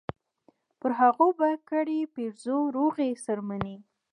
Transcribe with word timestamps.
پر 0.79 0.91
هغو 0.99 1.27
به 1.39 1.49
کړي 1.69 1.99
پیرزو 2.13 2.57
روغې 2.75 3.09
څرمنې 3.25 3.75